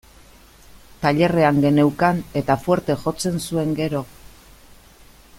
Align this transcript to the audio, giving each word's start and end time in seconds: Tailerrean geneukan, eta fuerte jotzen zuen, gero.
Tailerrean 1.03 1.59
geneukan, 1.65 2.23
eta 2.41 2.57
fuerte 2.63 2.95
jotzen 3.03 3.37
zuen, 3.49 3.75
gero. 3.81 4.01